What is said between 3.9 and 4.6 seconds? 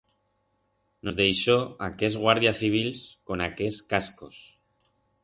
cascos.